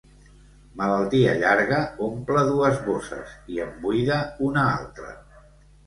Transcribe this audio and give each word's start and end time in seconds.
Malaltia 0.79 1.35
llarga 1.43 1.83
omple 2.07 2.47
dues 2.49 2.83
bosses 2.91 3.39
i 3.55 3.65
en 3.69 3.79
buida 3.87 4.21
una 4.51 4.69
altra. 4.85 5.19